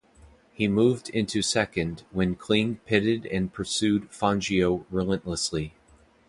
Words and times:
He 0.51 0.67
moved 0.67 1.11
into 1.11 1.43
second 1.43 2.05
when 2.09 2.33
Kling 2.33 2.77
pitted 2.87 3.27
and 3.27 3.53
pursued 3.53 4.09
Fangio 4.09 4.83
relentlessly. 4.89 5.75